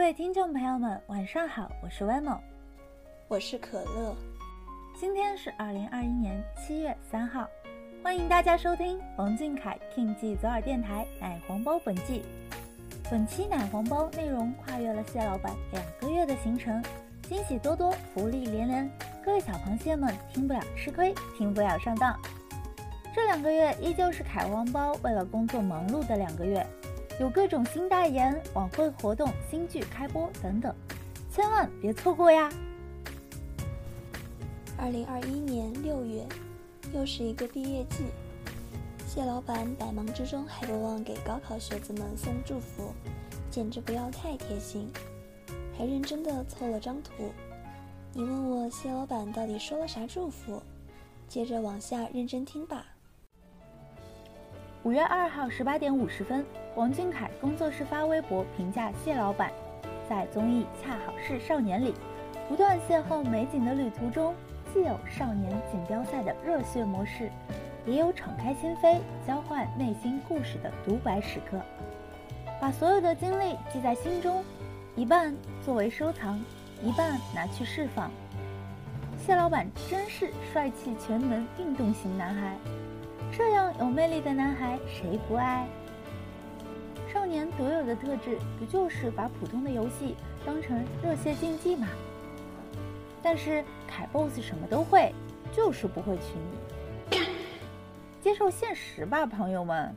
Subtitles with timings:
[0.00, 2.38] 各位听众朋友们，晚上好，我是 Wemo，
[3.28, 4.16] 我是可乐。
[4.98, 7.46] 今天是二零二一年七月三号，
[8.02, 12.22] 欢迎大家收听王俊凯 King 记左耳电台奶黄包本季。
[13.10, 16.82] 本期奶黄包内容跨越了蟹老板两个月的行程，
[17.28, 18.90] 惊喜多多，福利连连。
[19.22, 22.18] 各位小螃蟹们，听不了吃亏，听不了上当。
[23.14, 26.66] 这两个月依旧是凯王包为了工作忙碌的两个月，
[27.20, 30.74] 有各种新代言、晚会活动、新剧开播等等，
[31.30, 32.50] 千万别错过呀！
[34.78, 36.26] 二零二一年六月，
[36.94, 38.06] 又是一个毕业季，
[39.06, 42.90] 谢老板百忙之中还不忘给高考学子们送祝福，
[43.50, 44.90] 简直不要太贴心，
[45.76, 47.30] 还认真的凑了张图。
[48.14, 50.62] 你问我谢老板到底说了啥祝福？
[51.28, 52.86] 接着往下认真听吧。
[54.84, 56.42] 五月二号十八点五十分，
[56.76, 59.50] 王俊凯工作室发微博评价谢老板，
[60.08, 61.92] 在综艺《恰好是少年》里，
[62.48, 64.32] 不断邂逅美景的旅途中，
[64.72, 67.28] 既有少年锦标赛的热血模式，
[67.84, 71.60] 也有敞开心扉、交换内心故事的独白时刻。
[72.60, 74.44] 把所有的经历记在心中，
[74.94, 75.34] 一半
[75.64, 76.40] 作为收藏。
[76.82, 78.10] 一半拿去释放。
[79.18, 82.56] 谢老板真是帅气全能运动型男孩，
[83.30, 85.66] 这样有魅力的男孩谁不爱？
[87.12, 90.14] 少年独有的特质不就是把普通的游戏
[90.46, 91.88] 当成热血竞技吗？
[93.22, 95.12] 但是凯 boss 什么都会，
[95.52, 96.34] 就是不会娶
[97.10, 97.18] 你。
[98.22, 99.94] 接受现实吧，朋友们。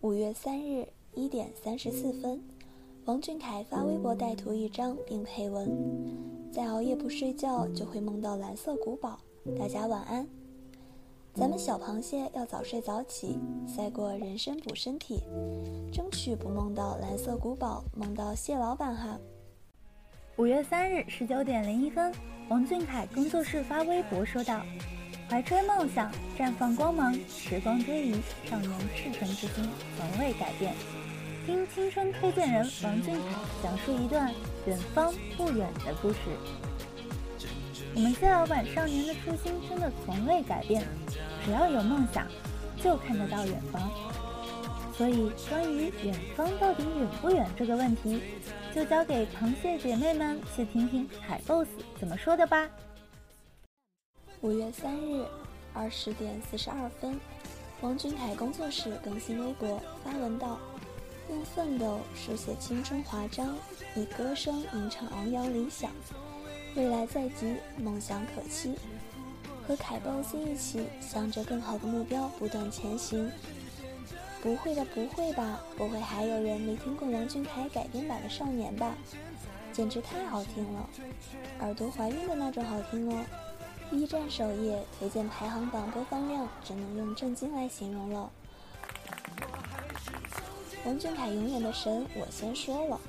[0.00, 2.42] 五月三日一点三十四分。
[3.06, 5.70] 王俊凯发微博带图一张，并配文
[6.52, 9.18] ：“再熬夜不睡觉，就会梦到蓝色古堡。
[9.58, 10.26] 大家晚安。
[11.38, 13.38] 咱们小螃蟹要早睡早起，
[13.68, 15.22] 赛过人参补身体，
[15.92, 19.18] 争取不梦到蓝色古堡，梦到蟹老板哈。”
[20.36, 22.10] 五月三日十九点零一分，
[22.48, 24.62] 王俊凯工作室发微博说道
[25.28, 28.12] ：“怀揣梦想，绽放光芒，时光追忆，
[28.46, 29.68] 少年赤诚之心
[29.98, 30.72] 从未改变。”
[31.44, 33.22] 听青春推荐人王俊凯
[33.62, 34.32] 讲述一段
[34.66, 36.18] 远方不远的故事。
[37.94, 40.84] 我们蟹老板少年的初心真的从未改变，
[41.46, 42.26] 只要有梦想，
[42.82, 43.88] 就看得到远方。
[44.96, 48.20] 所以，关于远方到底远不远这个问题，
[48.74, 51.68] 就交给螃蟹姐妹们去听听海 boss
[52.00, 52.68] 怎么说的吧。
[54.40, 55.24] 五月三日
[55.72, 57.16] 二十点四十二分，
[57.80, 60.58] 王俊凯工作室更新微博发文道。
[61.28, 63.54] 用奋斗书写青春华章，
[63.94, 65.92] 以歌声吟唱昂扬理想。
[66.74, 68.74] 未来在即，梦想可期。
[69.66, 73.30] 和凯 boss 一起，向着更好的目标不断前行。
[74.42, 75.60] 不会的，不会吧？
[75.76, 78.94] 不会还有人没听过王俊凯改编版的《少年》吧？
[79.72, 80.88] 简直太好听了，
[81.60, 83.24] 耳朵怀孕的那种好听哦
[83.90, 88.30] ！B 站首页推荐排行榜播放量，只能用震惊来形容了。
[90.84, 93.00] 王俊凯永远的神，我先说了。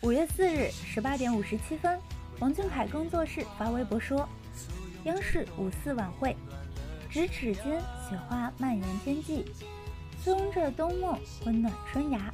[0.00, 1.98] 五月四日十八点五十七分，
[2.38, 4.26] 王俊凯工作室发微博说
[5.04, 6.34] ：“央视五四晚会，
[7.12, 7.78] 咫尺间
[8.08, 9.44] 雪花蔓延天际，
[10.24, 12.32] 拥着冬梦温暖春芽。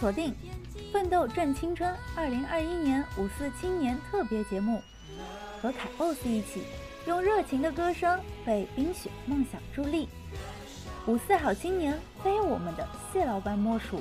[0.00, 0.32] 锁定
[0.92, 4.80] 《奋斗正青春》二零二一年五四青年特别节目，
[5.60, 6.62] 和凯 boss 一起，
[7.06, 10.08] 用热情的歌声为冰雪梦想助力。”
[11.06, 14.00] 五四好青年非我们的谢老板莫属，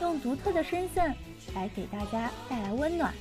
[0.00, 1.14] 用独特的声线
[1.54, 3.12] 来给大家带来温暖。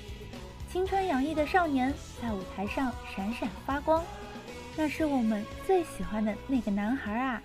[0.72, 4.02] 青春洋溢的少年在舞台上闪闪发光，
[4.78, 7.44] 那是我们最喜欢的那个男孩啊！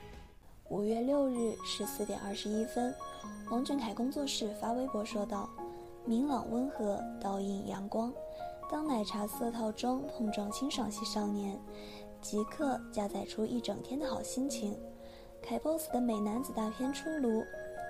[0.69, 2.94] 五月六日十四点二十一分，
[3.50, 5.50] 王俊凯工作室发微博说道
[6.06, 8.12] ：“明朗温和，倒映阳光，
[8.70, 11.58] 当奶茶色套装碰撞清爽系少年，
[12.22, 14.79] 即刻加载出一整天的好心情。
[15.43, 17.44] 凯 boss 的美男子大片出炉，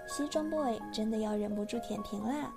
[0.09, 2.55] 西装 boy 真的要忍不住舔屏啦！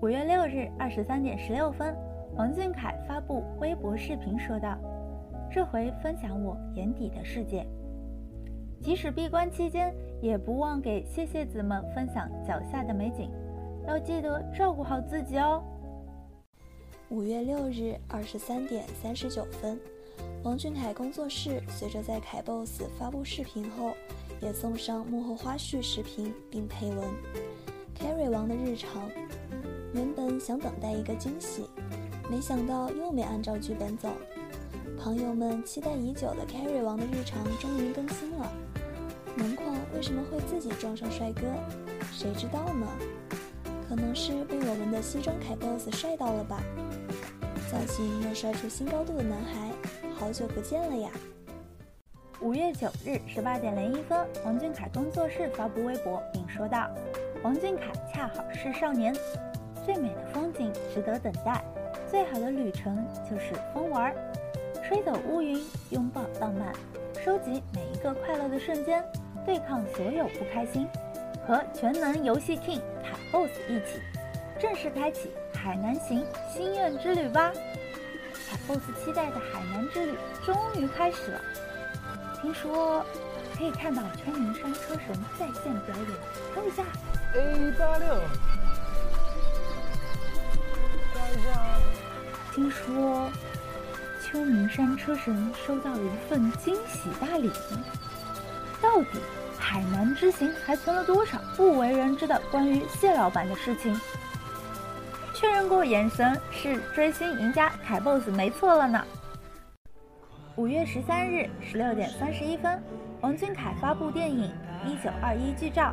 [0.00, 1.96] 五月六日二十三点十六分，
[2.36, 4.76] 王俊凯发布微博视频说道
[5.50, 7.66] ：“这回分享我眼底的世界，
[8.82, 13.30] 即使闭关期间，也不忘给谢谢子们分享脚下的美景，
[13.86, 15.62] 要记得照顾好自己哦。”
[17.08, 19.78] 五月六日二十三点三十九分，
[20.42, 23.92] 王俊凯工作室随着在凯 boss 发布视频后，
[24.42, 26.98] 也送上幕后花絮视频，并配文
[27.96, 29.08] ：“Carry 王的日常。”
[29.94, 31.70] 原本想等待一个惊喜，
[32.28, 34.08] 没想到又没按照剧本走。
[34.98, 38.52] 朋友们期待已久的 Carry 王的日常终于更新了。
[39.36, 41.42] 门框为什么会自己撞上帅哥？
[42.12, 42.88] 谁知道呢？
[43.88, 46.60] 可能是被我们的西装凯 boss 帅到了吧？
[47.70, 49.70] 造型又帅出新高度的男孩，
[50.18, 51.08] 好久不见了呀！
[52.40, 56.90] 五月九日十八点零一分，王俊凯工作室发布微博，并说道
[57.44, 59.14] ：“王俊凯恰好是少年。”
[59.84, 61.62] 最美的风景值得等待，
[62.10, 64.14] 最好的旅程就是疯玩，
[64.82, 66.72] 吹走乌云，拥抱浪漫，
[67.22, 69.04] 收集每一个快乐的瞬间，
[69.44, 70.88] 对抗所有不开心，
[71.46, 74.00] 和全能游戏 king 凯 boss 一起，
[74.58, 77.52] 正式开启海南行心愿之旅吧！
[78.48, 80.16] 凯 boss 期待的海南之旅
[80.46, 81.40] 终于开始了，
[82.40, 83.04] 听说
[83.58, 86.82] 可以看到秋名山车神在线表演，等一下
[87.34, 88.06] ，A 八六。
[92.52, 93.30] 听说
[94.22, 97.50] 秋名山车神收到了一份惊喜大礼，
[98.80, 99.18] 到底
[99.58, 103.98] 海南之行还存了多少不为人知的关于谢老板的事情？
[105.34, 109.04] 确认过眼神是追星赢家凯 boss 没错了呢。
[110.56, 112.80] 五月十三日十六点三十一分，
[113.20, 114.48] 王俊凯发布电影
[114.88, 115.92] 《一九二一》剧照，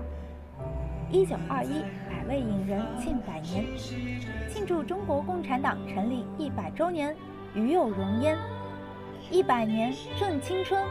[1.11, 1.83] 一九二一。
[2.09, 3.65] 百位影人庆百年，
[4.47, 7.15] 庆祝中国共产党成立一百周年，
[7.55, 8.37] 与有荣焉。
[9.29, 10.81] 一百年正青春。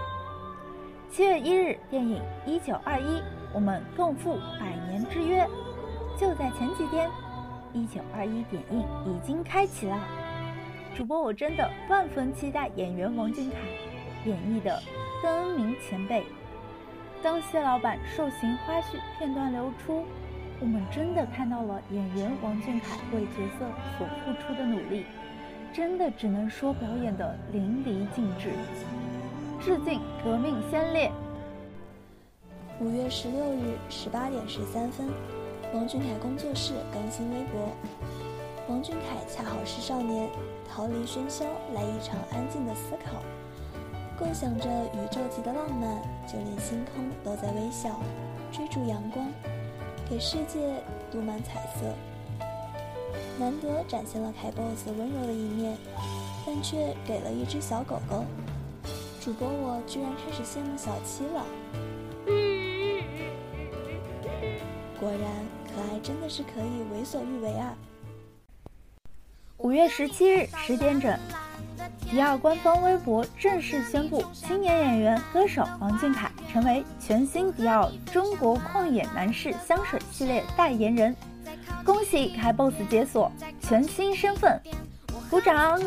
[1.08, 3.18] 七月一日，电影《一九二一》，
[3.54, 5.46] 我们共赴百年之约。
[6.18, 7.08] 就在前几天，
[7.72, 9.98] 《一九二一》点映已经开启了。
[10.96, 13.56] 主播我真的万分期待演员王俊凯
[14.26, 14.82] 演绎的
[15.22, 16.24] 邓恩铭前辈。
[17.22, 20.04] 当谢老板受刑花絮片段流出。
[20.60, 25.06] 我们真的看到了演员王俊凯为角色所付出的努力，
[25.72, 28.50] 真的只能说表演的淋漓尽致。
[29.62, 31.10] 致敬革命先烈。
[32.78, 35.08] 五月十六日十八点十三分，
[35.74, 37.68] 王俊凯工作室更新微博：
[38.68, 40.28] 王俊凯恰好是少年，
[40.68, 41.44] 逃离喧嚣，
[41.74, 43.22] 来一场安静的思考，
[44.20, 45.96] 共享着宇宙级的浪漫，
[46.30, 47.98] 就连星空都在微笑，
[48.52, 49.26] 追逐阳光。
[50.10, 51.94] 给世界镀满彩色，
[53.38, 55.74] 难得展现了凯 boss 温柔的一面，
[56.44, 58.26] 但却给了一只小狗狗。
[59.22, 61.46] 主播我居然开始羡慕小七了。
[65.00, 65.30] 果然，
[65.74, 67.74] 可爱真的是可以为所欲为啊！
[69.56, 71.18] 五月十七日十点整。
[72.10, 81.14] 迪奥官方微博正式宣布，青年演员、歌手王俊凯成为全新迪奥中国旷野男士香水系列代言人。
[81.84, 84.60] 恭喜凯 boss 解锁全新身份，
[85.30, 85.80] 鼓掌！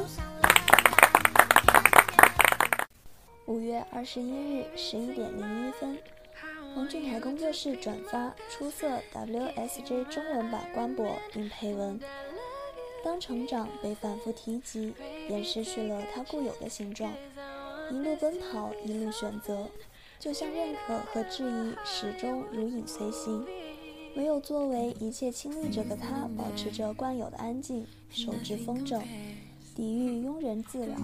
[3.46, 5.98] 五月二十一日十一点零一分，
[6.76, 12.00] 王俊凯工作室转发“出色 WSJ” 中文版官博，并配文。
[13.04, 14.94] 当成长被反复提及，
[15.28, 17.12] 便失去了它固有的形状。
[17.92, 19.68] 一路奔跑，一路选择，
[20.18, 23.46] 就像认可和质疑始终如影随形。
[24.16, 29.02] 唯有作为一切亲历者的他，保持着惯有的安静，手执风筝，
[29.76, 30.96] 抵御庸人自扰。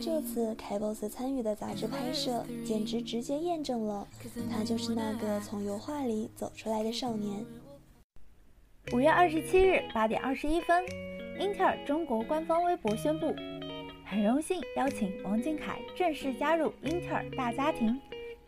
[0.00, 4.06] 这次凯 boss 参与的杂志拍摄，简直直接验证了
[4.50, 7.44] 他就是那个从油画里走出来的少年。
[8.92, 10.84] 五月二十七日八点二十一分，
[11.40, 13.34] 英特尔中国官方微博宣布，
[14.04, 17.98] 很荣幸邀请王俊凯正式加入英特尔大家庭，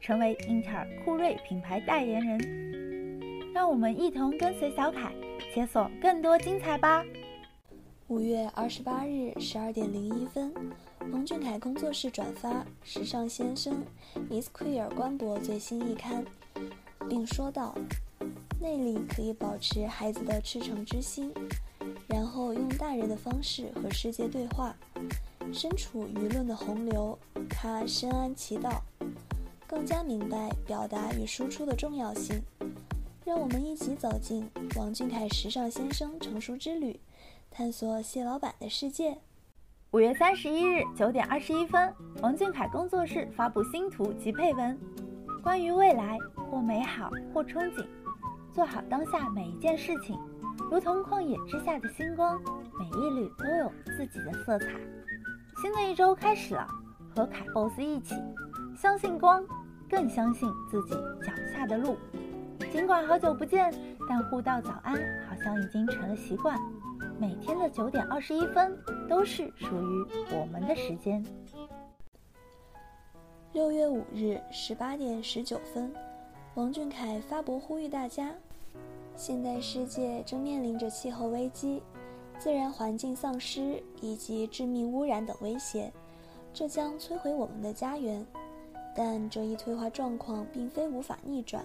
[0.02, 3.52] 成为英特尔酷睿品牌代言人。
[3.54, 5.14] 让我们一同跟随小凯，
[5.54, 7.02] 解锁更多精彩吧！
[8.08, 10.52] 五月二十八日十二点零一分，
[11.10, 12.50] 王俊凯工作室转发
[12.82, 13.82] 《时尚先生
[14.30, 16.22] Miss Queer》官博最新一刊，
[17.08, 17.74] 并说道。
[18.64, 21.30] 内里可以保持孩子的赤诚之心，
[22.08, 24.74] 然后用大人的方式和世界对话。
[25.52, 27.18] 身处舆论的洪流，
[27.50, 28.82] 他深谙其道，
[29.66, 32.40] 更加明白表达与输出的重要性。
[33.22, 36.98] 让我们一起走进王俊凯时尚先生成熟之旅，
[37.50, 39.18] 探索谢老板的世界。
[39.90, 41.92] 五月三十一日九点二十一分，
[42.22, 44.78] 王俊凯工作室发布新图及配文，
[45.42, 46.16] 关于未来，
[46.50, 47.86] 或美好，或憧憬，
[48.54, 50.16] 做好当下每一件事情，
[50.70, 52.40] 如同旷野之下的星光，
[52.78, 54.66] 每一缕都有自己的色彩。
[55.60, 56.64] 新的一周开始了，
[57.16, 58.14] 和凯 boss 一起，
[58.76, 59.44] 相信光，
[59.90, 60.94] 更相信自己
[61.26, 61.96] 脚下的路。
[62.70, 63.74] 尽管好久不见，
[64.08, 64.94] 但互道早安
[65.28, 66.56] 好像已经成了习惯。
[67.18, 71.24] 每天的九点二十一分都是属于我们的时间。
[73.52, 75.92] 六月五日十八点十九分，
[76.54, 78.32] 王俊凯发博呼吁大家：
[79.16, 81.82] 现代世界正面临着气候危机。
[82.38, 85.92] 自然环境丧失以及致命污染等威胁，
[86.52, 88.26] 这将摧毁我们的家园。
[88.94, 91.64] 但这一退化状况并非无法逆转。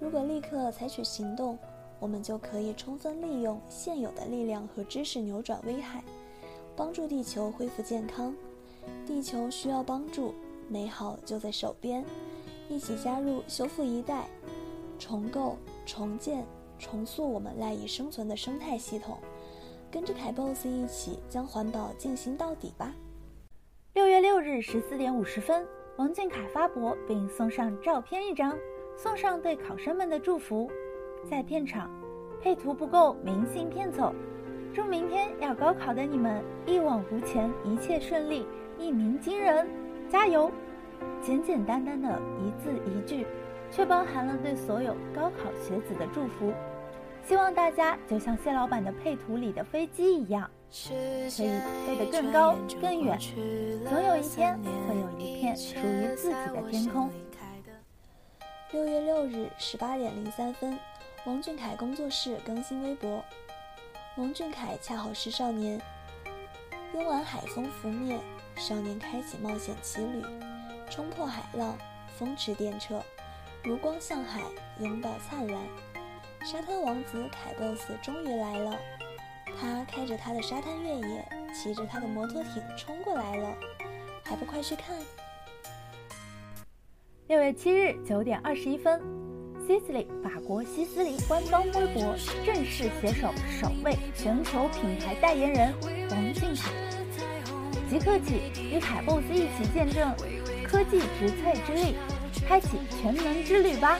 [0.00, 1.56] 如果立刻采取行动，
[2.00, 6.02] 我们就可以充分利用现有的力量和知识扭转危害，
[6.74, 8.34] 帮助地球恢复健康。
[9.06, 10.34] 地球需要帮助，
[10.68, 12.04] 美好就在手边。
[12.68, 14.28] 一起加入修复一代，
[14.98, 16.44] 重构、重建、
[16.82, 19.16] 重塑我们赖以生存的生态系统。
[19.90, 22.94] 跟着凯 boss 一起将环保进行到底吧。
[23.94, 28.56] 六月六日十四点五十分，王俊凯发博并送上照片一张，
[28.96, 30.70] 送上对考生们的祝福。
[31.30, 31.90] 在片场，
[32.40, 34.14] 配图不够，明信片走。
[34.74, 38.46] 祝明天要高考的你们一往无前，一切顺利，
[38.78, 39.68] 一鸣惊人，
[40.08, 40.50] 加油！
[41.20, 43.26] 简简单单的一字一句，
[43.70, 46.52] 却包含了对所有高考学子的祝福。
[47.26, 51.30] 希望大家就像谢老板的配图里的飞机一样，可以
[51.86, 53.18] 飞得更高更远，
[53.88, 57.10] 总有一天会有一片属于自己的天空。
[58.72, 60.78] 六月六日十八点零三分，
[61.24, 63.22] 王俊凯工作室更新微博。
[64.16, 65.80] 王俊凯恰好是少年，
[66.94, 68.20] 慵懒海风拂面，
[68.56, 70.22] 少年开启冒险奇旅，
[70.90, 71.76] 冲破海浪，
[72.18, 73.00] 风驰电掣，
[73.62, 74.40] 如光向海，
[74.80, 75.62] 拥抱灿烂。
[76.44, 78.76] 沙滩王子凯 boss 终于来了，
[79.60, 83.54] 他开着他的沙滩越野，骑着他的摩托艇冲过来了，
[84.24, 84.96] 还不快去看？
[87.28, 89.00] 六月七日九点二十一分
[89.66, 95.72] ，s i c i l y 法国西斯黎官方微博正式携手首位全球品牌代言人
[96.10, 96.72] 王俊凯，
[97.88, 100.12] 即刻起与凯 boss 一起见证
[100.64, 101.94] 科技植萃之力，
[102.44, 103.96] 开启全能之旅吧！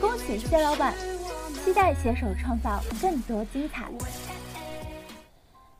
[0.00, 0.92] 恭喜谢老板！
[1.68, 3.92] 期待携手创造更多精彩。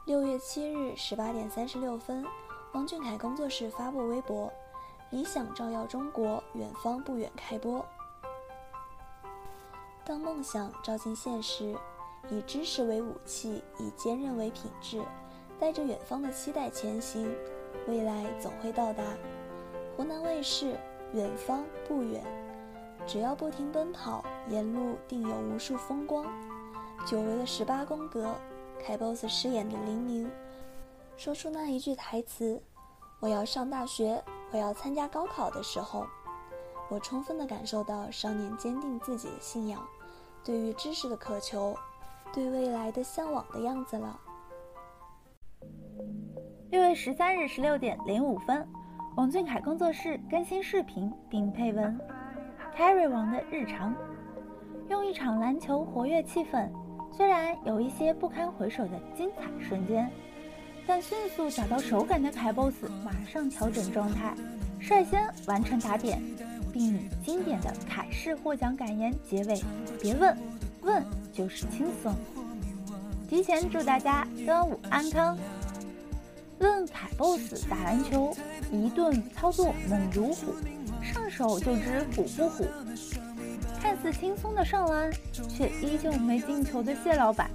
[0.04, 2.22] 六月七日十八点三十六分，
[2.74, 4.52] 王俊凯工作室发布微博
[5.08, 7.82] ：“理想照耀中国，远方不远开播。
[10.04, 11.74] 当梦想照进现实，
[12.28, 15.02] 以知识为武器，以坚韧为品质，
[15.58, 17.34] 带着远方的期待前行，
[17.86, 19.02] 未来总会到达。”
[19.96, 20.78] 湖南卫视，
[21.14, 22.22] 远方不远。
[23.08, 26.26] 只要不停奔跑，沿路定有无数风光。
[27.06, 28.34] 久违的十八宫格，
[28.84, 30.30] 凯 boss 饰演的黎明，
[31.16, 32.62] 说出那一句台词
[33.18, 36.06] ：“我要上大学，我要参加高考”的时候，
[36.90, 39.82] 我充分的感受到少年坚定自己的信仰，
[40.44, 41.74] 对于知识的渴求，
[42.30, 44.20] 对未来的向往的样子了。
[46.70, 48.68] 六月十三日十六点零五分，
[49.16, 51.98] 王俊凯工作室更新视频并配文。
[52.76, 53.94] Harry 王的日常，
[54.88, 56.68] 用一场篮球活跃气氛。
[57.16, 60.08] 虽然有一些不堪回首的精彩瞬间，
[60.86, 64.34] 但迅速找到手感的凯 boss 马上调整状态，
[64.78, 66.22] 率先完成打点，
[66.72, 69.60] 并以经典的凯式获奖感言结尾
[70.00, 70.36] ：“别问，
[70.82, 72.14] 问就是轻松。”
[73.28, 75.36] 提前祝大家端午安康。
[76.60, 78.34] 论凯 boss 打篮球，
[78.72, 80.54] 一顿操作猛如虎。
[81.28, 82.66] 手就知虎不虎，
[83.80, 85.12] 看似轻松的上篮，
[85.48, 87.50] 却依旧没进球的谢老板。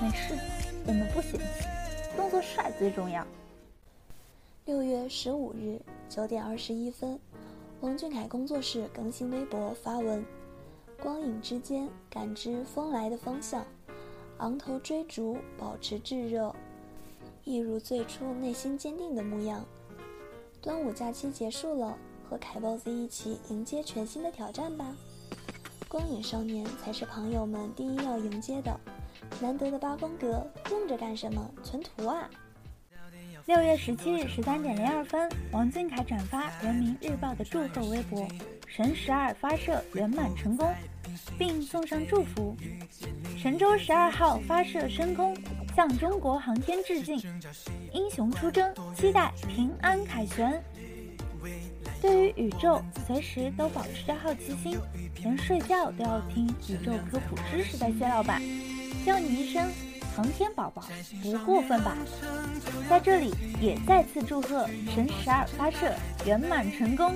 [0.00, 0.34] 没事，
[0.86, 1.66] 我们不嫌弃，
[2.16, 3.26] 动作帅最重要。
[4.64, 7.18] 六月十五日九点二十一分，
[7.80, 10.24] 王俊凯工作室更新微博发文：
[11.00, 13.64] 光影之间感知风来的方向，
[14.38, 16.54] 昂头追逐，保持炙热。
[17.46, 19.64] 一如最初内心坚定的模样。
[20.60, 21.96] 端午假期结束了，
[22.28, 24.92] 和凯 boss 一起迎接全新的挑战吧！
[25.86, 28.78] 光影少年才是朋友们第一要迎接的。
[29.40, 31.48] 难得的八宫格用着干什么？
[31.62, 32.28] 存图啊！
[33.44, 38.26] 六月十七日十三点零二分，王俊凯转发人民日报的祝贺微博，
[38.66, 40.68] 神十二发射圆满成功，
[41.38, 42.56] 并送上祝福。
[43.38, 45.32] 神舟十二号发射升空，
[45.76, 47.18] 向中国航天致敬，
[47.92, 50.64] 英雄出征，期待平安凯旋。
[52.00, 54.78] 对于宇宙，随时都保持着好奇心，
[55.16, 58.40] 连睡觉都要听宇宙科普知识的谢老板，
[59.04, 59.70] 叫你一声。
[60.16, 60.82] 航天宝宝
[61.22, 61.94] 不过分吧？
[62.88, 65.92] 在这里也再次祝贺神十二发射
[66.24, 67.14] 圆满成功。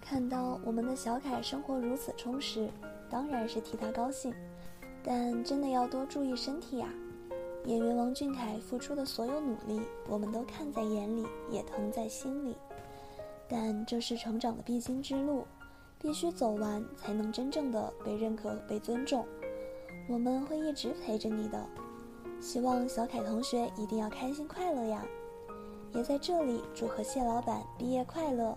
[0.00, 2.70] 看到我们的小凯生活如此充实，
[3.10, 4.32] 当然是替他高兴。
[5.04, 6.88] 但真的要多注意身体呀！
[7.66, 12.56] 演员王俊凯付出的所有努力，我们都看在眼里，也疼在心里。
[13.48, 15.46] 但这是成长的必经之路，
[15.98, 19.24] 必须走完，才能真正的被认可、被尊重。
[20.08, 21.64] 我们会一直陪着你的，
[22.40, 25.04] 希望小凯同学一定要开心快乐呀！
[25.94, 28.56] 也在这里祝贺谢老板毕业快乐。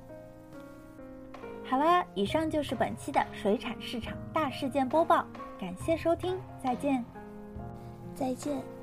[1.67, 5.25] 好了，以上就是本期的水产市场大事件播报，
[5.59, 7.03] 感谢收听，再见，
[8.13, 8.74] 再见。